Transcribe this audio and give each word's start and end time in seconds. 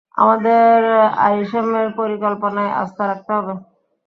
আমাদের 0.17 0.77
আরিশেমের 1.23 1.87
পরিকল্পনায় 1.99 2.75
আস্থা 2.81 3.03
রাখতে 3.07 3.31
হবে। 3.37 3.53